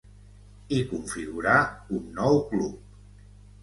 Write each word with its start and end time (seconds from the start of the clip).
I 0.77 0.79
configurar 0.93 1.61
un 2.01 2.11
nou 2.19 2.43
club. 2.51 3.33